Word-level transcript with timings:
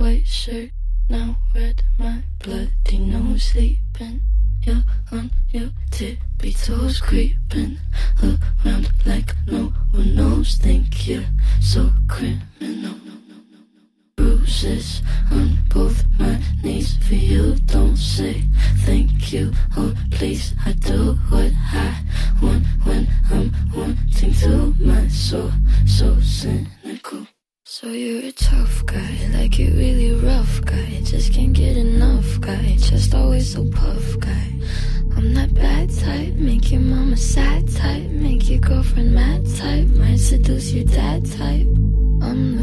white 0.00 0.26
shirt, 0.26 0.70
now 1.10 1.36
red, 1.54 1.82
my 1.98 2.22
bloody 2.38 2.98
nose 2.98 3.42
sleeping. 3.42 4.22
You're 4.64 4.82
on 5.12 5.30
your 5.50 5.70
tippy 5.90 6.54
toes 6.54 7.00
creeping 7.00 7.78
around 8.22 8.90
like 9.04 9.34
no 9.46 9.74
one 9.90 10.14
knows. 10.14 10.56
Think 10.56 11.06
you're 11.06 11.26
so 11.60 11.92
criminal. 12.08 12.94
Bruises 14.16 15.02
on 15.30 15.58
both 15.68 16.02
my 16.18 16.40
knees 16.62 16.96
for 17.06 17.14
you. 17.14 17.56
Don't 17.66 17.96
say 17.96 18.42
thank 18.86 19.32
you 19.32 19.52
or 19.76 19.92
please. 20.12 20.54
I 20.64 20.72
do 20.72 21.14
what 21.28 21.52
I 21.72 22.02
want 22.40 22.64
when 22.84 23.06
I'm 23.30 23.52
wanting 23.74 24.32
to. 24.32 24.74
My 24.78 25.08
soul 25.08 25.52
so 25.86 26.18
cynical. 26.20 27.26
So 27.72 27.86
you're 27.86 28.24
a 28.24 28.32
tough 28.32 28.84
guy, 28.84 29.30
like 29.32 29.60
it 29.60 29.70
really 29.70 30.12
rough 30.14 30.60
guy. 30.64 31.00
Just 31.04 31.32
can't 31.32 31.52
get 31.52 31.76
enough 31.76 32.40
guy, 32.40 32.74
just 32.76 33.14
always 33.14 33.52
so 33.52 33.64
puff 33.70 34.18
guy. 34.18 34.54
I'm 35.16 35.32
that 35.34 35.54
bad 35.54 35.88
type, 35.88 36.34
make 36.34 36.72
your 36.72 36.80
mama 36.80 37.16
sad 37.16 37.72
type, 37.72 38.10
make 38.10 38.50
your 38.50 38.58
girlfriend 38.58 39.14
mad 39.14 39.46
type, 39.54 39.86
might 39.90 40.16
seduce 40.18 40.72
your 40.72 40.84
dad 40.84 41.24
type. 41.30 41.68
I'm 42.20 42.58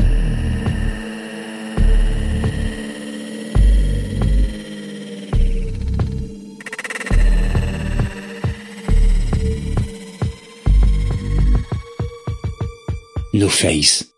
No 13.31 13.47
Face. 13.47 14.16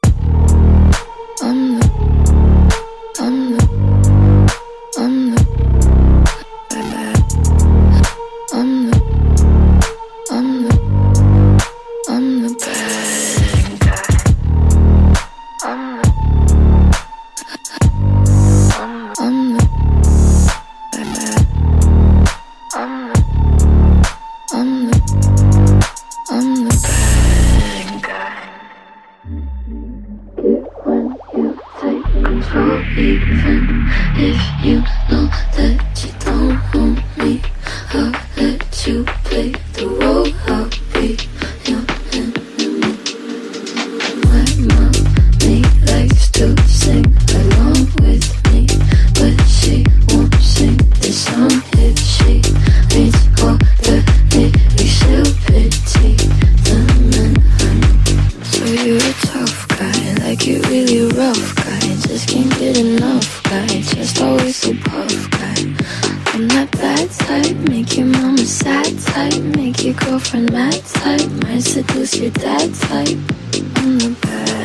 Really 60.86 61.12
rough 61.14 61.56
guy. 61.56 61.80
Just 62.08 62.30
can't 62.30 62.50
get 62.60 62.78
enough 62.78 63.44
guy, 63.44 63.68
just 63.68 64.22
always 64.22 64.56
so 64.56 64.74
puff 64.86 65.30
guy. 65.32 65.60
I'm 66.34 66.48
that 66.50 66.70
bad 66.72 67.10
type, 67.12 67.56
make 67.70 67.98
your 67.98 68.08
mama 68.08 68.38
sad 68.38 68.98
type, 69.00 69.42
make 69.58 69.84
your 69.84 69.96
girlfriend 69.96 70.52
mad 70.52 70.82
type, 70.86 71.30
might 71.44 71.64
seduce 71.64 72.16
your 72.18 72.32
dad 72.32 72.74
type. 72.76 73.18
I'm 73.78 73.98
the 74.00 74.16
bad. 74.22 74.60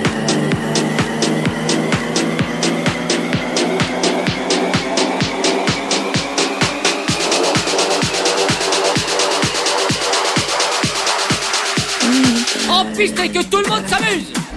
En 12.68 12.84
piste 12.96 13.18
et 13.20 13.28
que 13.28 13.42
tout 13.42 13.58
le 13.58 13.68
monde 13.68 13.86
s'amuse 13.86 14.53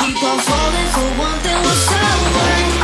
keep 0.00 0.22
on 0.22 0.38
falling 0.38 0.88
for 0.94 1.08
one 1.20 1.38
thing 1.40 1.60
was 1.62 1.78
someone. 1.84 2.79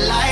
See 0.00 0.29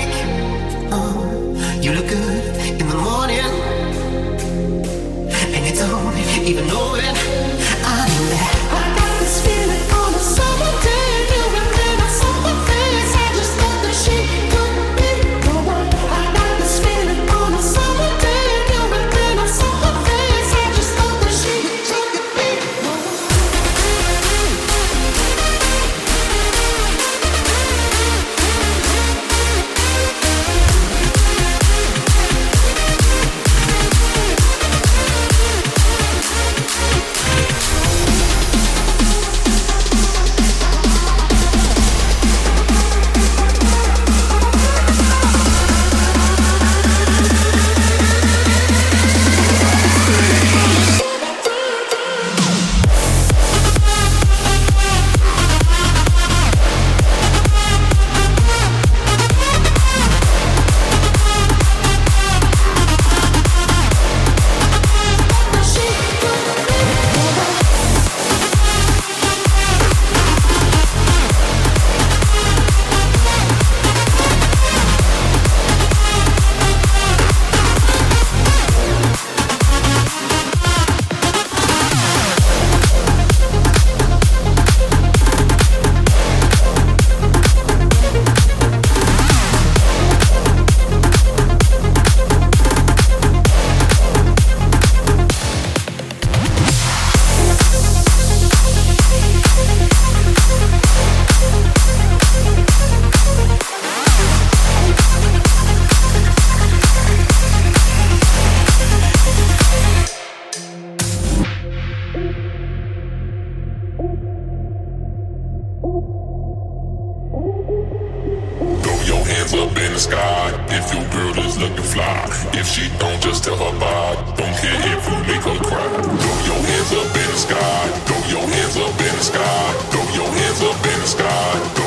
sky. 119.99 120.55
If 120.69 120.95
your 120.95 121.05
girl 121.11 121.45
is 121.45 121.59
looking 121.59 121.83
fly, 121.83 122.29
if 122.55 122.67
she 122.67 122.89
don't 122.99 123.21
just 123.21 123.45
tell 123.45 123.57
her 123.57 123.79
bye. 123.79 124.15
Don't 124.37 124.55
care 124.63 124.79
if 124.95 125.03
you 125.11 125.19
make 125.27 125.43
her 125.43 125.59
cry. 125.65 125.89
Throw 126.23 126.39
your 126.47 126.61
hands 126.69 126.93
up 126.93 127.17
in 127.17 127.29
the 127.33 127.39
sky. 127.47 127.89
Throw 128.07 128.23
your 128.31 128.47
hands 128.47 128.77
up 128.77 129.01
in 129.01 129.15
the 129.19 129.25
sky. 129.25 129.73
Throw 129.91 130.07
your 130.15 130.31
hands 130.31 130.63
up 130.63 130.87
in 130.87 131.01
the 131.01 131.07
sky. 131.07 131.78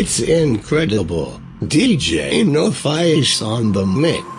It's 0.00 0.18
incredible. 0.18 1.38
DJ 1.60 2.46
No 2.46 2.70
Face 2.70 3.42
on 3.42 3.72
the 3.72 3.84
mix. 3.84 4.29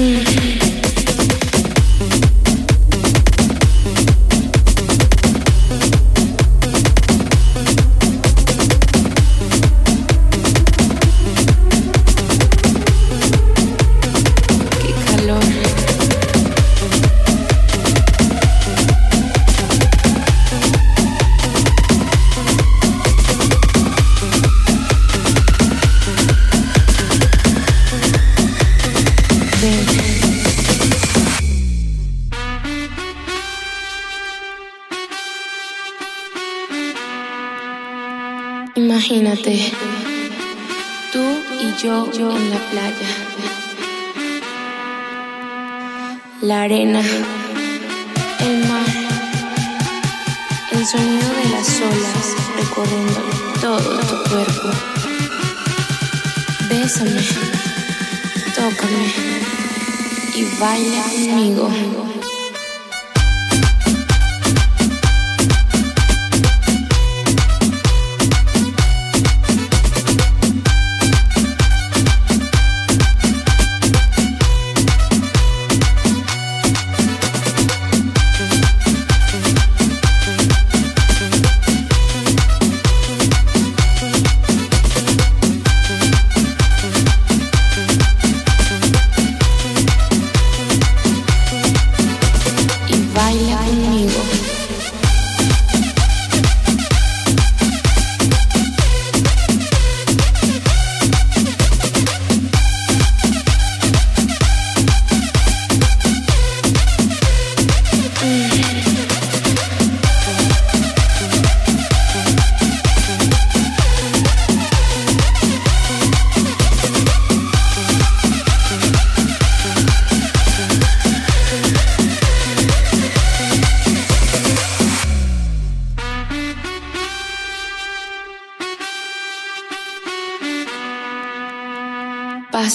Qué 0.00 0.59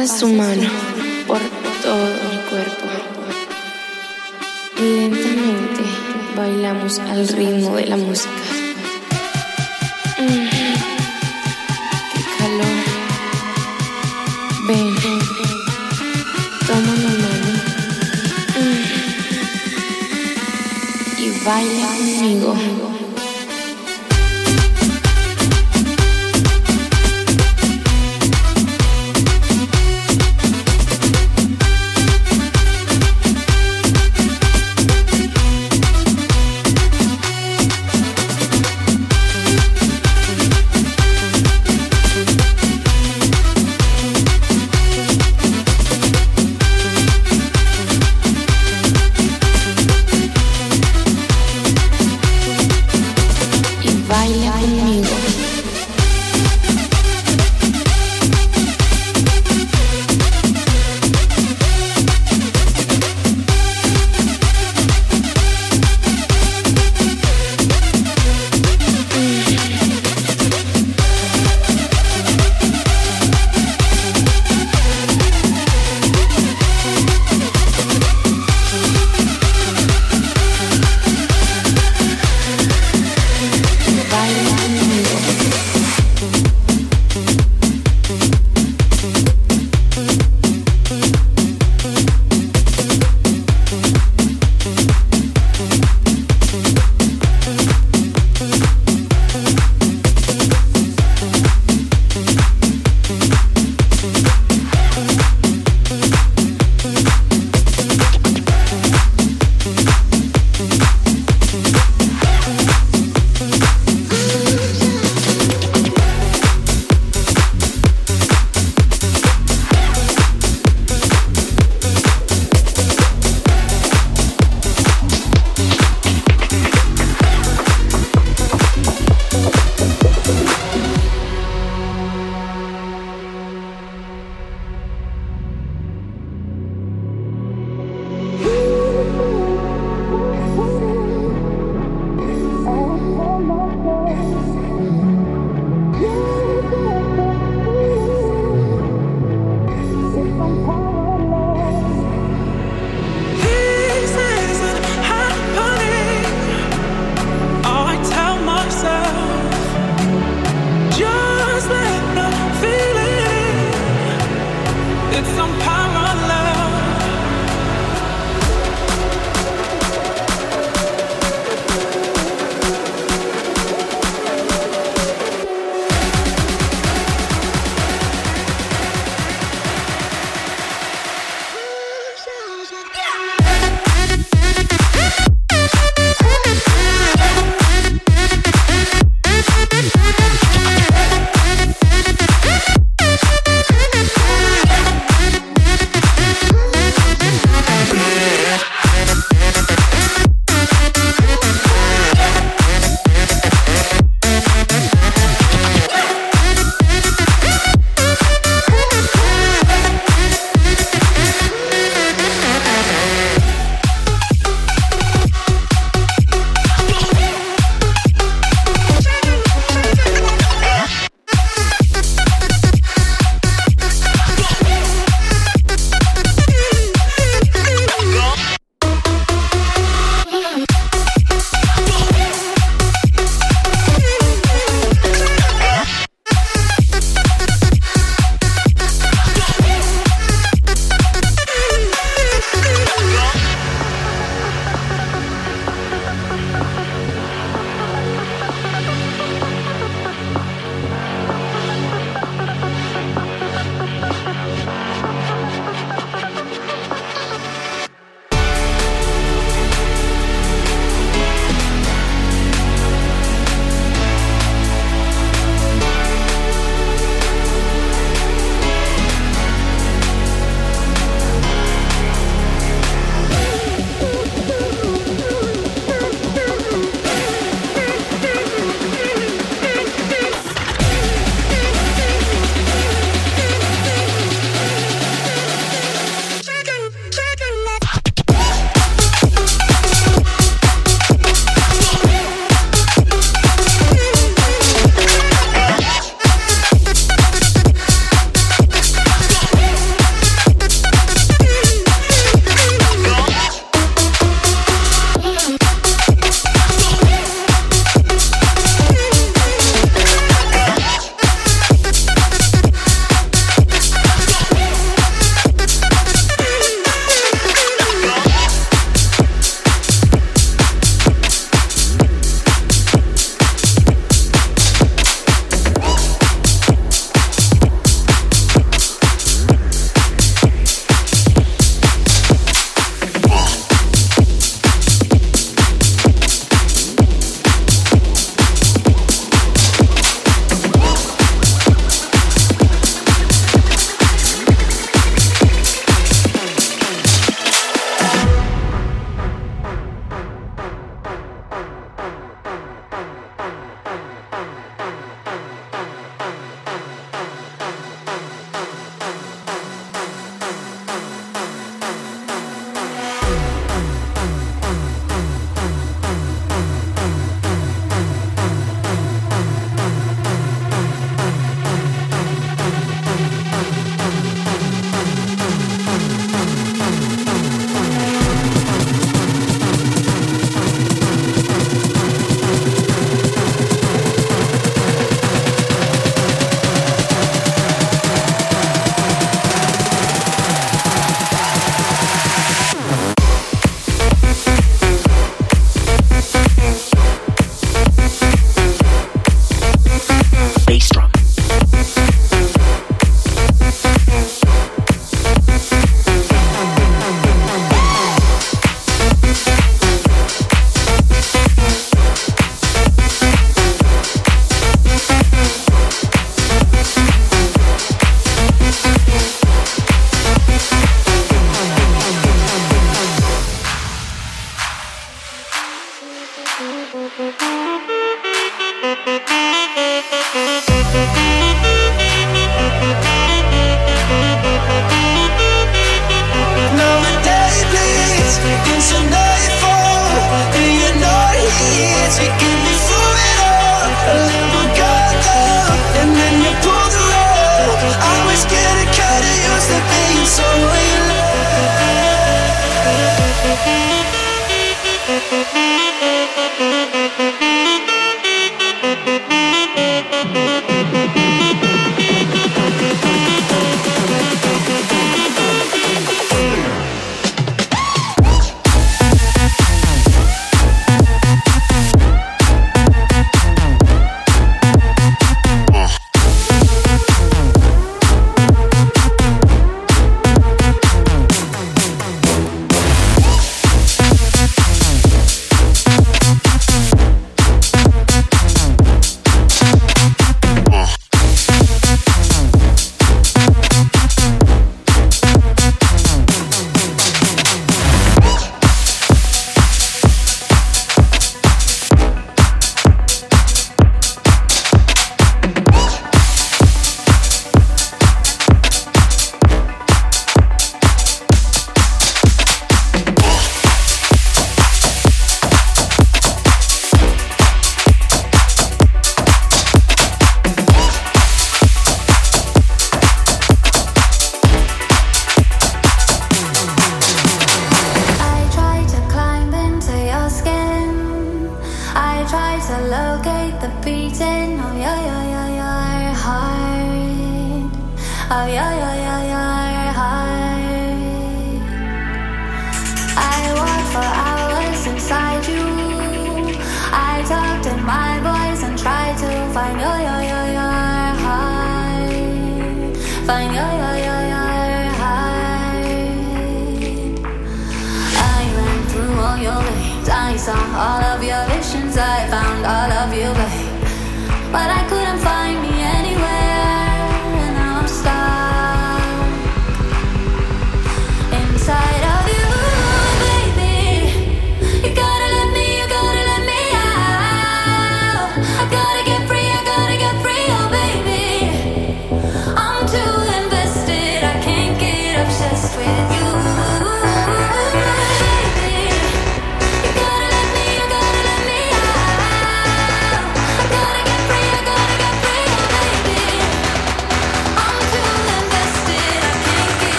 Pasa 0.00 0.18
su 0.20 0.28
mano 0.28 0.66
por 1.26 1.40
todo 1.82 2.06
mi 2.30 2.38
cuerpo 2.48 2.86
y 4.78 4.82
lentamente 4.82 5.82
bailamos 6.34 6.98
al 7.00 7.28
ritmo 7.28 7.76
de 7.76 7.84
la 7.84 7.98
música. 7.98 8.30
Mm, 10.18 10.48
Qué 12.14 12.22
calor. 12.38 12.78
Ven, 14.68 14.94
toma 16.66 16.92
mi 16.94 17.12
mano 17.22 17.50
Mm, 18.56 18.84
y 21.20 21.28
baila 21.44 21.88
conmigo. 21.88 22.50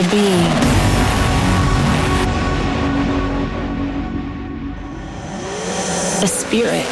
A 0.00 0.10
being. 0.10 0.46
A 6.22 6.26
spirit. 6.26 6.86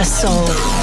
A 0.00 0.04
soul. 0.04 0.73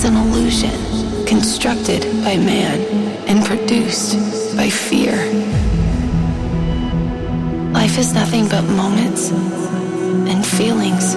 Is 0.00 0.06
an 0.06 0.16
illusion 0.16 1.26
constructed 1.26 2.02
by 2.24 2.34
man 2.36 2.80
and 3.28 3.44
produced 3.44 4.16
by 4.56 4.70
fear. 4.70 5.14
Life 7.72 7.98
is 7.98 8.14
nothing 8.14 8.48
but 8.48 8.62
moments 8.62 9.30
and 10.30 10.46
feelings. 10.46 11.14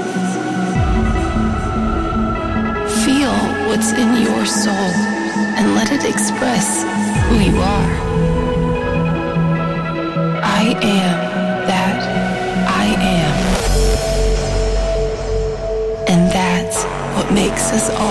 Feel 3.05 3.35
what's 3.67 3.93
in 3.93 4.09
your 4.21 4.45
soul 4.45 4.91
and 5.57 5.75
let 5.75 5.91
it 5.93 6.03
express 6.03 6.83
who 7.27 7.35
you 7.39 7.57
are. 7.61 7.91
I 10.43 10.63
am 10.81 11.17
that 11.71 12.01
I 12.67 12.85
am. 13.21 13.35
And 16.09 16.29
that's 16.31 16.83
what 17.15 17.31
makes 17.31 17.71
us 17.71 17.89
all 17.91 18.02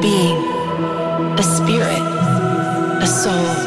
being, 0.00 0.36
a 1.38 1.42
spirit, 1.42 2.02
a 3.02 3.06
soul. 3.06 3.65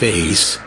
Face. 0.00 0.59